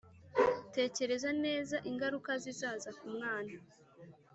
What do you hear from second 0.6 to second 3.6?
Tekereza neza ingaruka zizaza ku mwana